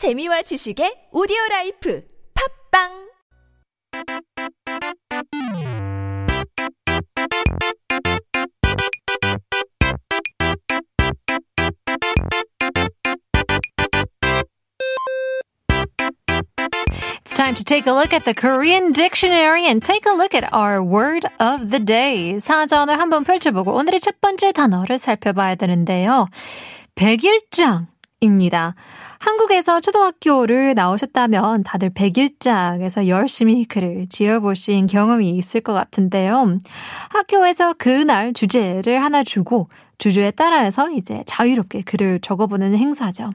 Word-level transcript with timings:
재미와 0.00 0.40
지식의 0.40 1.12
오디오 1.12 1.36
라이프 1.50 2.02
팝빵 2.72 2.88
It's 17.20 17.36
time 17.36 17.54
to 17.54 17.62
take 17.62 17.86
a 17.86 17.92
look 17.92 18.14
at 18.14 18.24
the 18.24 18.32
Korean 18.32 18.92
dictionary 18.92 19.66
and 19.66 19.82
take 19.82 20.06
a 20.06 20.16
look 20.16 20.34
at 20.34 20.48
our 20.54 20.82
word 20.82 21.28
of 21.38 21.68
the 21.68 21.84
day. 21.84 22.40
사전을 22.40 22.98
한번 22.98 23.24
펼쳐보고 23.24 23.74
오늘의 23.74 24.00
첫 24.00 24.18
번째 24.22 24.52
단어를 24.52 24.98
살펴봐야 24.98 25.56
되는데요. 25.56 26.26
백일장입니다. 26.94 28.76
한국에서 29.20 29.80
초등학교를 29.80 30.72
나오셨다면 30.74 31.62
다들 31.62 31.90
백일장에서 31.90 33.06
열심히 33.06 33.66
글을 33.66 34.06
지어보신 34.08 34.86
경험이 34.86 35.30
있을 35.36 35.60
것 35.60 35.74
같은데요. 35.74 36.56
학교에서 37.10 37.74
그날 37.74 38.32
주제를 38.32 39.02
하나 39.02 39.22
주고 39.22 39.68
주제에 39.98 40.30
따라서 40.30 40.90
이제 40.90 41.22
자유롭게 41.26 41.82
글을 41.82 42.20
적어보는 42.20 42.74
행사죠. 42.74 43.32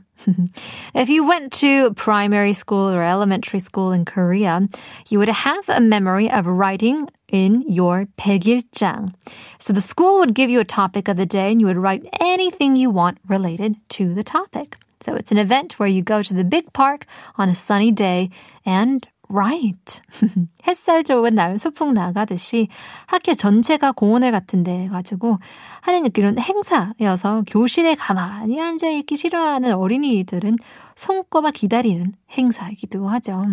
If 0.95 1.07
you 1.07 1.23
went 1.23 1.51
to 1.59 1.93
primary 1.93 2.49
school 2.49 2.91
or 2.91 3.03
elementary 3.03 3.59
school 3.59 3.93
in 3.93 4.05
Korea, 4.05 4.61
you 5.11 5.19
would 5.19 5.29
have 5.29 5.69
a 5.69 5.79
memory 5.79 6.27
of 6.27 6.47
writing 6.47 7.07
in 7.31 7.63
your 7.69 8.07
백일장. 8.17 9.09
So 9.59 9.71
the 9.71 9.81
school 9.81 10.17
would 10.17 10.33
give 10.33 10.49
you 10.49 10.59
a 10.59 10.65
topic 10.65 11.07
of 11.07 11.17
the 11.17 11.27
day 11.27 11.51
and 11.51 11.61
you 11.61 11.67
would 11.67 11.77
write 11.77 12.09
anything 12.19 12.75
you 12.75 12.89
want 12.89 13.19
related 13.29 13.75
to 13.99 14.15
the 14.15 14.23
topic. 14.23 14.77
So 15.05 15.13
it's 15.13 15.31
an 15.31 15.37
event 15.37 15.77
where 15.77 15.87
you 15.87 16.01
go 16.01 16.23
to 16.23 16.33
the 16.33 16.43
big 16.43 16.73
park 16.73 17.05
on 17.37 17.47
a 17.47 17.53
sunny 17.53 17.91
day 17.91 18.31
and 18.65 19.07
write. 19.29 20.01
햇살 20.67 21.03
좋은 21.03 21.35
날 21.35 21.59
소풍 21.59 21.93
나가듯이 21.93 22.69
학교 23.05 23.35
전체가 23.35 23.91
공원을 23.91 24.31
같은 24.31 24.63
데 24.63 24.87
가지고 24.87 25.37
하는 25.81 26.09
이런 26.17 26.39
행사여서 26.39 27.43
교실에 27.45 27.93
가만히 27.93 28.59
앉아 28.59 28.89
있기 28.89 29.15
싫어하는 29.15 29.73
어린이들은 29.75 30.57
손꼽아 30.95 31.51
기다리는 31.51 32.13
행사이기도 32.31 33.07
하죠. 33.07 33.45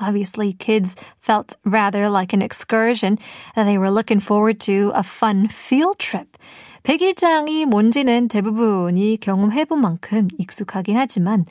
Obviously, 0.00 0.52
kids 0.52 0.96
felt 1.20 1.56
rather 1.64 2.08
like 2.08 2.32
an 2.32 2.42
excursion 2.42 3.18
that 3.54 3.64
they 3.64 3.78
were 3.78 3.90
looking 3.90 4.20
forward 4.20 4.60
to 4.60 4.92
a 4.94 5.02
fun 5.02 5.48
field 5.48 5.98
trip. 5.98 6.36
백일장이 6.84 7.66
뭔지는 7.66 8.28
대부분이 8.28 9.18
경험해본 9.20 9.80
만큼 9.80 10.28
익숙하긴 10.38 10.96
하지만 10.96 11.44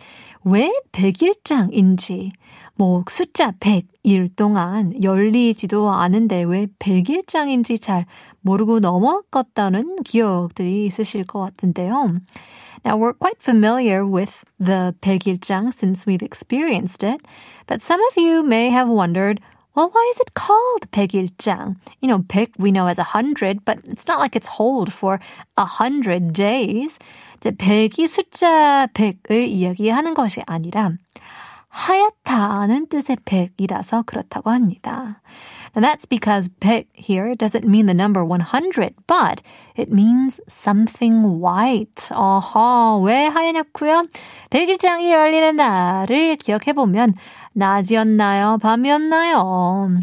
왜 0.43 0.71
백일장인지 0.91 2.31
뭐 2.75 3.03
숫자 3.09 3.51
100일 3.51 4.35
동안 4.35 4.93
열리지도 5.03 5.89
않은데 5.89 6.43
왜 6.43 6.67
100일장인지 6.79 7.81
잘 7.81 8.05
모르고 8.41 8.79
넘어갔다는 8.79 9.97
기억들이 10.03 10.85
있으실 10.85 11.25
것 11.25 11.39
같은데요. 11.39 12.13
Now 12.84 12.96
we're 12.96 13.12
quite 13.14 13.40
familiar 13.40 14.04
with 14.06 14.44
the 14.58 14.94
100일장 15.02 15.72
since 15.72 16.06
we've 16.06 16.22
experienced 16.22 17.02
it, 17.02 17.20
but 17.66 17.82
some 17.82 18.00
of 18.10 18.16
you 18.16 18.42
may 18.42 18.70
have 18.70 18.88
wondered 18.88 19.40
well, 19.74 19.88
why 19.90 20.06
is 20.12 20.20
it 20.20 20.34
called 20.34 20.90
백일장? 20.92 21.76
You 22.02 22.08
know, 22.08 22.24
백 22.28 22.50
we 22.58 22.70
know 22.70 22.88
as 22.88 22.98
a 22.98 23.04
hundred, 23.16 23.64
but 23.64 23.78
it's 23.88 24.06
not 24.06 24.18
like 24.18 24.36
it's 24.36 24.46
hold 24.48 24.92
for 24.92 25.18
a 25.56 25.64
hundred 25.64 26.34
days. 26.34 26.98
백이 27.40 28.06
숫자 28.06 28.86
백을 28.92 29.48
이야기하는 29.48 30.14
것이 30.14 30.42
아니라 30.46 30.92
하얗다는 31.76 32.88
뜻의 32.88 33.16
백이라서 33.24 34.02
그렇다고 34.02 34.50
합니다. 34.50 35.20
And 35.74 35.82
that's 35.82 36.04
because 36.06 36.50
백 36.60 36.88
here 36.94 37.34
doesn't 37.34 37.64
mean 37.64 37.86
the 37.86 37.94
number 37.94 38.22
100, 38.24 38.94
but 39.06 39.40
it 39.74 39.90
means 39.90 40.38
something 40.48 41.40
white. 41.40 42.10
어허, 42.12 43.00
왜 43.04 43.26
하얗냐고요? 43.26 44.02
백일장이 44.50 45.10
열리는 45.10 45.56
날을 45.56 46.36
기억해보면 46.36 47.14
낮이었나요? 47.54 48.58
밤이었나요? 48.60 50.00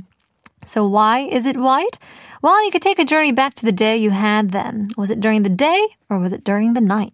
So 0.66 0.88
why 0.88 1.30
is 1.32 1.46
it 1.46 1.58
white? 1.58 2.00
Well, 2.42 2.64
you 2.64 2.72
could 2.72 2.82
take 2.82 3.00
a 3.00 3.06
journey 3.06 3.32
back 3.32 3.54
to 3.56 3.66
the 3.66 3.72
day 3.72 3.98
you 3.98 4.10
had 4.10 4.52
them. 4.52 4.88
Was 4.98 5.12
it 5.12 5.20
during 5.20 5.44
the 5.44 5.50
day 5.50 5.86
or 6.10 6.20
was 6.20 6.34
it 6.34 6.44
during 6.44 6.74
the 6.74 6.82
night? 6.82 7.14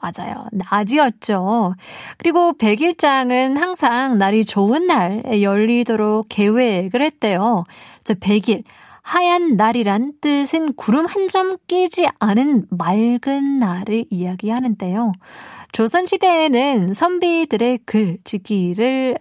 맞아요. 0.00 0.46
낮이었죠. 0.52 1.74
그리고 2.18 2.56
백일장은 2.56 3.56
항상 3.56 4.16
날이 4.16 4.44
좋은 4.44 4.86
날에 4.86 5.42
열리도록 5.42 6.26
계획을 6.28 7.02
했대요. 7.02 7.64
저 8.04 8.14
백일, 8.14 8.62
하얀 9.08 9.56
날이란 9.56 10.12
뜻은 10.20 10.74
구름 10.74 11.06
한 11.06 11.28
점 11.28 11.56
끼지 11.66 12.06
않은 12.18 12.66
맑은 12.70 13.58
날을 13.58 14.04
이야기하는데요. 14.10 15.12
조선시대에는 15.72 16.92
선비들의 16.94 17.80
글 17.86 18.18
짓기를 18.24 19.16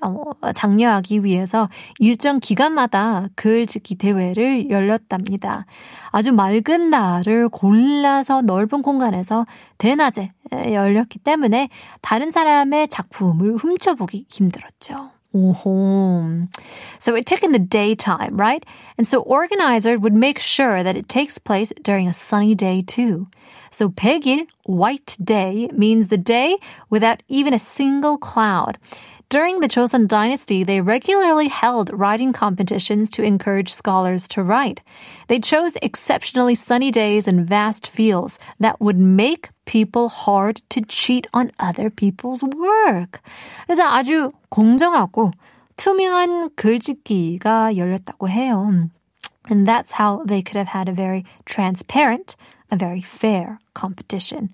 장려하기 0.56 1.24
위해서 1.24 1.70
일정 2.00 2.40
기간마다 2.40 3.28
글 3.36 3.66
짓기 3.66 3.96
대회를 3.96 4.70
열렸답니다. 4.70 5.66
아주 6.12 6.34
맑은 6.34 6.90
날을 6.90 7.50
골라서 7.50 8.42
넓은 8.42 8.82
공간에서 8.82 9.46
대낮에 9.78 10.32
열렸기 10.52 11.20
때문에 11.20 11.70
다른 12.02 12.30
사람의 12.30 12.88
작품을 12.90 13.56
훔쳐보기 13.56 14.26
힘들었죠. 14.30 15.12
Oh, 15.40 16.48
so 17.00 17.16
it 17.16 17.26
took 17.26 17.44
in 17.44 17.52
the 17.52 17.60
daytime, 17.60 18.38
right? 18.38 18.66
And 18.98 19.08
so 19.08 19.22
organizer 19.22 20.00
would 20.00 20.14
make 20.14 20.40
sure 20.40 20.84
that 20.84 20.98
it 20.98 21.08
takes 21.08 21.38
place 21.38 21.72
during 21.84 22.08
a 22.08 22.14
sunny 22.14 22.56
day 22.56 22.82
too. 22.82 23.28
So 23.70 23.90
백일, 23.90 24.48
white 24.64 25.18
day, 25.24 25.70
means 25.74 26.08
the 26.08 26.18
day 26.18 26.58
without 26.90 27.22
even 27.28 27.54
a 27.54 27.60
single 27.60 28.18
cloud. 28.18 28.80
During 29.30 29.60
the 29.60 29.68
Joseon 29.68 30.08
dynasty, 30.08 30.64
they 30.64 30.80
regularly 30.80 31.50
held 31.50 31.92
writing 31.94 32.32
competitions 32.32 33.10
to 33.12 33.24
encourage 33.24 33.74
scholars 33.74 34.28
to 34.30 34.42
write. 34.42 34.82
They 35.28 35.40
chose 35.40 35.76
exceptionally 35.82 36.56
sunny 36.56 36.92
days 36.92 37.28
and 37.28 37.46
vast 37.46 37.88
fields 37.88 38.40
that 38.60 38.80
would 38.80 38.98
make 38.98 39.50
people 39.68 40.10
hard 40.10 40.62
to 40.70 40.82
cheat 40.88 41.28
on 41.34 41.52
other 41.60 41.92
people's 41.92 42.42
work. 42.42 43.22
그래서 43.68 43.84
아주 43.84 44.32
공정하고 44.50 45.32
투명한 45.76 46.56
글짓기가 46.56 47.78
열렸다고 47.78 48.30
해요. 48.30 48.90
And 49.50 49.68
that's 49.68 49.92
how 49.92 50.24
they 50.26 50.42
could 50.42 50.58
have 50.58 50.68
had 50.68 50.90
a 50.90 50.94
very 50.96 51.24
transparent, 51.46 52.36
a 52.72 52.78
very 52.78 53.02
fair 53.02 53.60
competition. 53.76 54.50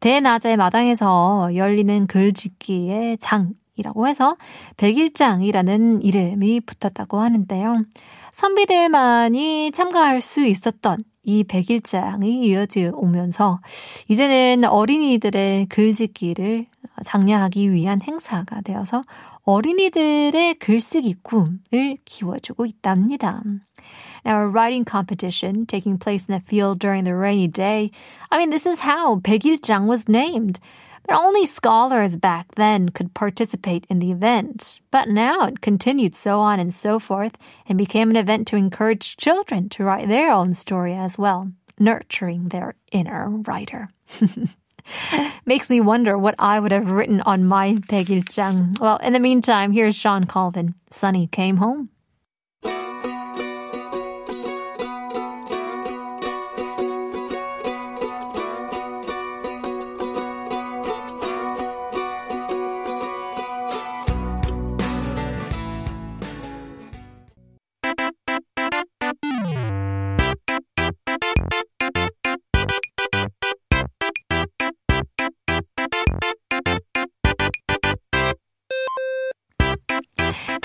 대낮의 0.00 0.56
마당에서 0.56 1.54
열리는 1.54 2.06
글짓기의 2.06 3.18
장 3.18 3.54
이라고 3.76 4.06
해서 4.06 4.36
백일장이라는 4.76 6.02
이름이 6.02 6.60
붙었다고 6.60 7.18
하는데요. 7.18 7.84
선비들만이 8.32 9.72
참가할 9.72 10.20
수 10.20 10.44
있었던 10.44 10.98
이 11.24 11.44
백일장이 11.44 12.46
이어져 12.46 12.92
오면서 12.94 13.60
이제는 14.08 14.64
어린이들의 14.64 15.66
글짓기를 15.66 16.66
장려하기 17.02 17.72
위한 17.72 18.00
행사가 18.02 18.60
되어서 18.60 19.02
어린이들의 19.44 20.54
글쓰기 20.54 21.16
꿈을 21.22 21.98
키워주고 22.04 22.66
있답니다. 22.66 23.42
Now, 24.24 24.40
a 24.40 24.46
writing 24.48 24.84
competition 24.84 25.66
taking 25.66 25.98
place 25.98 26.26
in 26.28 26.34
a 26.34 26.40
field 26.40 26.78
during 26.78 27.04
the 27.04 27.14
rainy 27.14 27.48
day. 27.48 27.90
I 28.30 28.38
mean, 28.38 28.50
this 28.50 28.66
is 28.66 28.80
how 28.80 29.20
백일장 29.20 29.86
was 29.86 30.06
named. 30.08 30.60
but 31.06 31.16
only 31.16 31.46
scholars 31.46 32.16
back 32.16 32.54
then 32.56 32.88
could 32.88 33.14
participate 33.14 33.86
in 33.88 33.98
the 33.98 34.10
event. 34.10 34.80
But 34.90 35.08
now 35.08 35.46
it 35.46 35.60
continued 35.60 36.14
so 36.14 36.40
on 36.40 36.60
and 36.60 36.72
so 36.72 36.98
forth 36.98 37.36
and 37.66 37.78
became 37.78 38.10
an 38.10 38.16
event 38.16 38.46
to 38.48 38.56
encourage 38.56 39.16
children 39.16 39.68
to 39.70 39.84
write 39.84 40.08
their 40.08 40.32
own 40.32 40.54
story 40.54 40.94
as 40.94 41.18
well, 41.18 41.50
nurturing 41.78 42.48
their 42.48 42.74
inner 42.92 43.28
writer. 43.28 43.88
Makes 45.46 45.70
me 45.70 45.80
wonder 45.80 46.18
what 46.18 46.34
I 46.38 46.60
would 46.60 46.72
have 46.72 46.90
written 46.90 47.20
on 47.22 47.44
my 47.44 47.78
Peggy 47.88 48.22
Chang. 48.22 48.76
Well, 48.80 48.98
in 48.98 49.12
the 49.12 49.20
meantime, 49.20 49.72
here's 49.72 49.96
Sean 49.96 50.24
Colvin. 50.24 50.74
Sunny 50.90 51.26
came 51.26 51.56
home. 51.56 51.90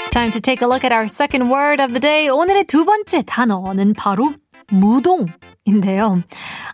It's 0.10 0.16
time 0.16 0.32
to 0.32 0.42
take 0.42 0.64
a 0.64 0.68
look 0.68 0.84
at 0.84 0.92
our 0.92 1.08
second 1.08 1.52
word 1.52 1.80
of 1.80 1.92
the 1.92 2.00
day. 2.00 2.30
오늘의 2.30 2.64
두 2.64 2.84
번째 2.84 3.22
단어는 3.22 3.94
바로 3.94 4.34
무동인데요. 4.72 6.24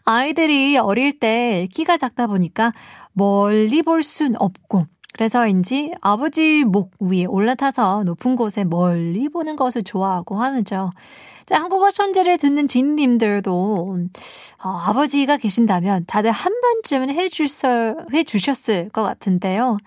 아이들이 0.06 0.78
어릴 0.78 1.20
때 1.20 1.68
키가 1.70 1.98
작다 1.98 2.28
보니까 2.28 2.72
멀리 3.12 3.82
볼 3.82 4.04
순 4.04 4.36
없고 4.40 4.86
그래서인지 5.12 5.92
아버지 6.00 6.64
목 6.64 6.94
위에 7.02 7.26
올라타서 7.26 8.06
높은 8.06 8.38
곳에 8.38 8.64
멀리 8.64 9.28
보는 9.28 9.58
것을 9.58 9.84
좋아하고 9.84 10.38
하는죠. 10.42 10.92
자, 11.46 11.60
한국어 11.60 11.92
천재를 11.92 12.38
듣는 12.38 12.70
진님들도 12.70 13.98
어, 14.64 14.70
아버지가 14.70 15.36
계신다면 15.36 16.06
다들 16.08 16.32
한 16.32 16.54
번쯤은 16.62 17.10
해주셨을 18.14 18.90
것 18.94 19.04
같은데요. 19.04 19.78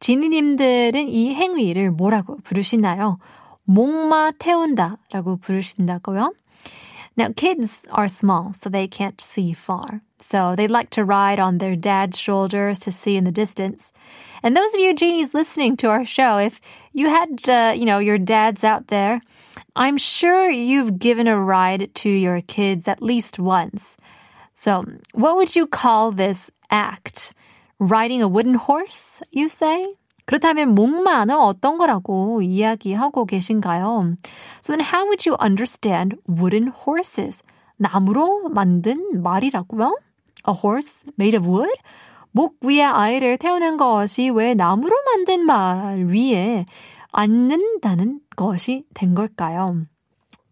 지니님들은 0.00 1.08
이 1.08 1.34
행위를 1.34 1.90
뭐라고 1.90 2.38
부르시나요? 2.44 3.18
목마 3.64 4.30
태운다 4.38 4.96
라고 5.12 5.36
부르신다고요? 5.36 6.32
Now, 7.18 7.32
kids 7.34 7.84
are 7.90 8.06
small, 8.06 8.52
so 8.52 8.70
they 8.70 8.86
can't 8.86 9.20
see 9.20 9.52
far. 9.52 10.02
So 10.20 10.54
they 10.54 10.68
like 10.68 10.90
to 10.90 11.04
ride 11.04 11.40
on 11.40 11.58
their 11.58 11.74
dad's 11.74 12.16
shoulders 12.16 12.78
to 12.80 12.92
see 12.92 13.16
in 13.16 13.24
the 13.24 13.32
distance. 13.32 13.92
And 14.42 14.54
those 14.54 14.72
of 14.72 14.78
you 14.78 14.94
genies 14.94 15.34
listening 15.34 15.76
to 15.78 15.88
our 15.88 16.04
show, 16.04 16.38
if 16.38 16.60
you 16.94 17.08
had, 17.08 17.48
uh, 17.48 17.74
you 17.76 17.86
know, 17.86 17.98
your 17.98 18.18
dads 18.18 18.62
out 18.62 18.86
there, 18.86 19.20
I'm 19.74 19.96
sure 19.96 20.48
you've 20.48 21.00
given 21.00 21.26
a 21.26 21.36
ride 21.36 21.90
to 21.96 22.08
your 22.08 22.40
kids 22.42 22.86
at 22.86 23.02
least 23.02 23.40
once. 23.40 23.96
So, 24.54 24.84
what 25.12 25.36
would 25.36 25.56
you 25.56 25.66
call 25.66 26.12
this 26.12 26.52
act? 26.70 27.32
Riding 27.89 28.21
a 28.21 28.27
wooden 28.27 28.55
horse, 28.55 29.21
you 29.31 29.45
say? 29.45 29.95
그렇다면 30.25 30.73
목마는 30.73 31.35
어떤 31.35 31.77
거라고 31.77 32.41
이야기하고 32.41 33.25
계신가요? 33.25 34.15
So 34.61 34.75
then 34.75 34.79
how 34.79 35.05
would 35.05 35.27
you 35.27 35.37
understand 35.41 36.15
wooden 36.27 36.71
horses? 36.71 37.43
나무로 37.77 38.49
만든 38.49 39.21
말이라고요? 39.21 39.97
A 40.47 40.53
horse 40.53 41.03
made 41.19 41.37
of 41.37 41.47
wood? 41.47 41.73
목 42.31 42.57
위에 42.61 42.81
아이를 42.81 43.37
태우는 43.37 43.77
것이 43.77 44.29
왜 44.29 44.53
나무로 44.53 44.95
만든 45.05 45.45
말 45.45 46.05
위에 46.07 46.65
앉는다는 47.11 48.21
것이 48.35 48.85
된 48.93 49.13
걸까요? 49.13 49.85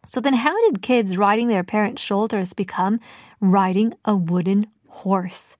So 0.05 0.21
then 0.21 0.33
how 0.33 0.55
did 0.67 0.81
kids 0.81 1.17
riding 1.17 1.47
their 1.47 1.63
parents' 1.63 2.03
shoulders 2.03 2.53
become 2.53 2.99
riding 3.39 3.93
a 4.07 4.13
wooden 4.13 4.65
horse? 5.05 5.55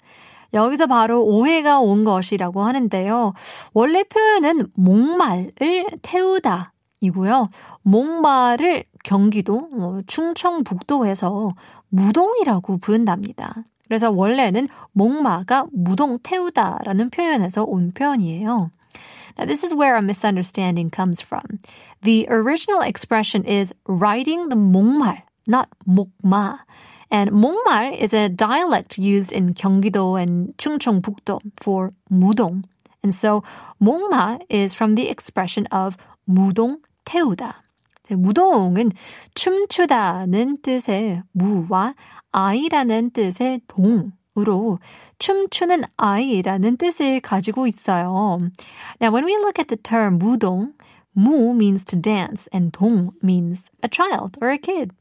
여기서 0.53 0.87
바로 0.87 1.23
오해가 1.23 1.79
온 1.79 2.03
것이라고 2.03 2.61
하는데요. 2.61 3.33
원래 3.73 4.03
표현은 4.03 4.67
목말을 4.73 5.85
태우다 6.01 6.73
이고요. 7.01 7.49
목말을 7.83 8.83
경기도 9.03 9.69
어, 9.73 9.99
충청북도에서 10.05 11.53
무동이라고 11.89 12.77
부른답니다. 12.77 13.63
그래서 13.87 14.11
원래는 14.11 14.67
목마가 14.93 15.65
무동 15.73 16.19
태우다라는 16.19 17.09
표현에서 17.09 17.63
온 17.63 17.91
표현이에요. 17.91 18.71
Now, 19.37 19.45
this 19.45 19.63
is 19.65 19.73
where 19.73 19.95
a 19.95 20.01
misunderstanding 20.01 20.89
comes 20.93 21.21
from. 21.21 21.59
The 22.03 22.27
original 22.29 22.81
expression 22.81 23.45
is 23.45 23.73
riding 23.85 24.49
the 24.49 24.55
목말, 24.55 25.23
not 25.47 25.67
목마. 25.85 26.59
And 27.10 27.30
목말 27.30 27.94
is 27.94 28.12
a 28.12 28.28
dialect 28.28 28.98
used 28.98 29.32
in 29.32 29.54
Gyeonggi-do 29.54 30.16
and 30.16 30.56
Chungcheongbuk-do 30.58 31.40
for 31.62 31.92
무동. 32.10 32.64
And 33.02 33.14
so 33.14 33.42
목마 33.80 34.40
is 34.50 34.74
from 34.74 34.96
the 34.96 35.08
expression 35.08 35.66
of 35.70 35.96
무동 36.28 36.78
태우다. 37.04 37.62
무동은 38.10 38.92
춤추다는 39.34 40.62
뜻의 40.62 41.22
무와 41.32 41.94
아이라는 42.32 43.10
뜻의 43.10 43.62
동으로 43.68 44.78
춤추는 45.18 45.82
아이라는 45.96 46.76
뜻을 46.76 47.20
가지고 47.20 47.66
있어요. 47.66 48.40
Now, 49.00 49.10
when 49.12 49.24
we 49.24 49.34
look 49.36 49.58
at 49.58 49.68
the 49.68 49.76
term 49.76 50.18
무동, 50.18 50.74
무 51.16 51.54
means 51.54 51.84
to 51.84 52.00
dance 52.00 52.48
and 52.52 52.72
동 52.72 53.12
means 53.22 53.70
a 53.82 53.88
child 53.88 54.36
or 54.40 54.50
a 54.50 54.58
kid. 54.58 54.92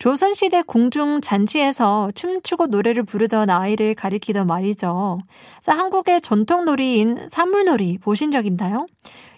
조선시대 0.00 0.62
궁중 0.62 1.20
잔치에서 1.20 2.10
춤추고 2.14 2.68
노래를 2.68 3.02
부르던 3.02 3.50
아이를 3.50 3.94
가리키던 3.94 4.46
말이죠. 4.46 5.18
한국의 5.66 6.22
전통 6.22 6.64
놀이인 6.64 7.28
사물놀이 7.28 7.98
보신 7.98 8.30
적 8.30 8.46
있나요? 8.46 8.86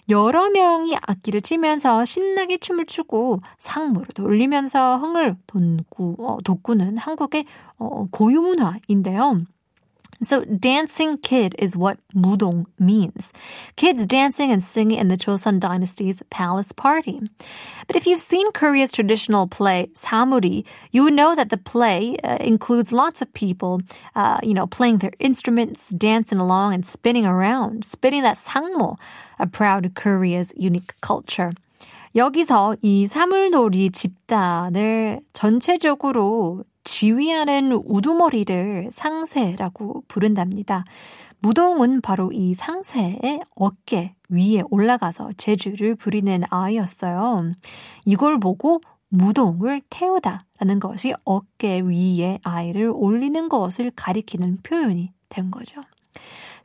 여러 0.07 0.49
명이 0.49 0.95
악기를 1.01 1.41
치면서 1.41 2.05
신나게 2.05 2.57
춤을 2.57 2.85
추고 2.85 3.41
상무를 3.59 4.07
돌리면서 4.15 4.99
흥을 4.99 5.35
돋구, 5.47 6.15
어, 6.19 6.37
돋구는 6.45 6.97
한국의 6.97 7.43
어, 7.77 8.05
고유 8.09 8.41
문화인데요. 8.41 9.41
So 10.20 10.44
dancing 10.44 11.18
kid 11.18 11.54
is 11.60 11.76
what 11.76 11.98
mudong 12.12 12.66
means. 12.78 13.32
Kids 13.76 14.04
dancing 14.04 14.50
and 14.50 14.60
singing 14.60 14.98
in 14.98 15.06
the 15.06 15.16
Joseon 15.16 15.60
dynasty's 15.60 16.22
palace 16.28 16.72
party. 16.72 17.20
But 17.86 17.94
if 17.94 18.04
you've 18.04 18.20
seen 18.20 18.50
Korea's 18.50 18.90
traditional 18.90 19.46
play 19.46 19.90
Samuri, 19.94 20.64
you 20.90 21.04
would 21.04 21.14
know 21.14 21.36
that 21.36 21.50
the 21.50 21.56
play 21.56 22.16
uh, 22.24 22.38
includes 22.40 22.90
lots 22.90 23.22
of 23.22 23.32
people, 23.32 23.80
uh, 24.16 24.38
you 24.42 24.54
know, 24.54 24.66
playing 24.66 24.98
their 24.98 25.12
instruments, 25.20 25.88
dancing 25.90 26.38
along 26.38 26.74
and 26.74 26.84
spinning 26.84 27.24
around, 27.24 27.84
spinning 27.84 28.22
that 28.22 28.36
sangmo, 28.36 28.98
a 29.38 29.46
proud 29.46 29.94
Korea's 29.94 30.52
unique 30.56 31.00
culture. 31.00 31.52
여기서 32.16 32.76
이 32.82 33.06
사물놀이 33.06 33.90
집단을 33.90 35.20
전체적으로 35.32 36.64
지휘하는 36.83 37.71
우두머리를 37.85 38.89
상쇄라고 38.91 40.03
부른답니다. 40.07 40.85
무동은 41.39 42.01
바로 42.01 42.31
이 42.31 42.53
상쇄의 42.53 43.41
어깨 43.55 44.15
위에 44.29 44.63
올라가서 44.69 45.31
재주를 45.37 45.95
부리는 45.95 46.43
아이였어요. 46.49 47.53
이걸 48.05 48.39
보고 48.39 48.81
무동을 49.09 49.81
태우다 49.89 50.45
라는 50.59 50.79
것이 50.79 51.13
어깨 51.25 51.81
위에 51.81 52.39
아이를 52.43 52.91
올리는 52.95 53.49
것을 53.49 53.91
가리키는 53.95 54.59
표현이 54.63 55.11
된 55.29 55.51
거죠. 55.51 55.81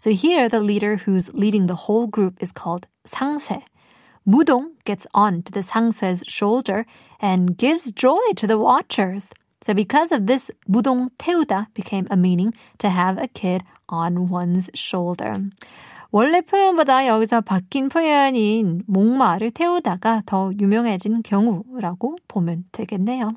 So 0.00 0.12
here 0.12 0.48
the 0.48 0.64
leader 0.64 0.96
who's 0.96 1.28
leading 1.34 1.66
the 1.66 1.76
whole 1.76 2.08
group 2.08 2.36
is 2.40 2.52
called 2.56 2.86
상쇄. 3.04 3.62
무동 4.22 4.76
gets 4.84 5.08
on 5.12 5.42
to 5.42 5.50
the 5.50 5.62
상쇄's 5.62 6.22
shoulder 6.28 6.84
and 7.20 7.56
gives 7.56 7.92
joy 7.92 8.32
to 8.36 8.46
the 8.46 8.58
watchers. 8.58 9.32
So 9.61 9.73
because 9.73 10.11
of 10.11 10.25
this, 10.25 10.51
무동 10.67 11.09
태우다 11.17 11.67
became 11.73 12.05
a 12.11 12.17
meaning 12.17 12.53
to 12.79 12.89
have 12.89 13.17
a 13.17 13.27
kid 13.27 13.63
on 13.87 14.29
one's 14.29 14.69
shoulder. 14.75 15.49
원래 16.11 16.41
표현보다 16.41 17.07
여기서 17.07 17.41
바뀐 17.41 17.89
표현인 17.89 18.83
목마를 18.85 19.51
태우다가 19.51 20.23
더 20.25 20.51
유명해진 20.59 21.23
경우라고 21.23 22.17
보면 22.27 22.65
되겠네요. 22.71 23.33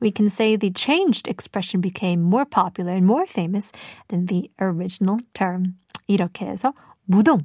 We 0.00 0.12
can 0.16 0.28
say 0.28 0.56
the 0.56 0.72
changed 0.72 1.28
expression 1.28 1.82
became 1.82 2.22
more 2.22 2.46
popular 2.46 2.92
and 2.92 3.04
more 3.04 3.26
famous 3.28 3.72
than 4.08 4.26
the 4.26 4.48
original 4.60 5.18
term. 5.34 5.74
이렇게 6.06 6.46
해서 6.46 6.72
무동 7.04 7.44